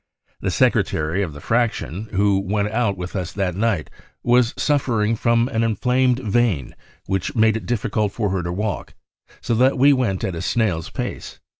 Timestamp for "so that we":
9.41-9.93